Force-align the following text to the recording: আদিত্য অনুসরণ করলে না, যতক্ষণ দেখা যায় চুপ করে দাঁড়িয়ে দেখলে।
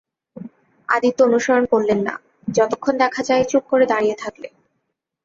আদিত্য 0.89 1.19
অনুসরণ 1.23 1.63
করলে 1.65 1.93
না, 1.99 2.13
যতক্ষণ 2.47 2.93
দেখা 3.03 3.21
যায় 3.23 3.43
চুপ 3.51 3.63
করে 3.71 3.85
দাঁড়িয়ে 3.85 4.15
দেখলে। 4.15 4.47